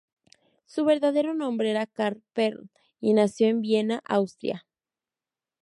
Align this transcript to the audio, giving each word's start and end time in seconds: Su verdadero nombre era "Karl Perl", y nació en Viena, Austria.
Su 0.65 0.83
verdadero 0.83 1.35
nombre 1.35 1.69
era 1.69 1.85
"Karl 1.85 2.23
Perl", 2.33 2.71
y 2.99 3.13
nació 3.13 3.45
en 3.49 3.61
Viena, 3.61 4.01
Austria. 4.05 4.65